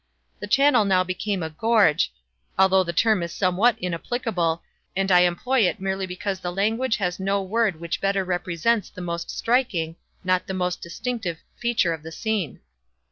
[0.39, 4.63] The channel now became a gorge—although the term is somewhat inapplicable,
[4.95, 9.01] and I employ it merely because the language has no word which better represents the
[9.01, 12.61] most striking—not the most distinctive—feature of the scene.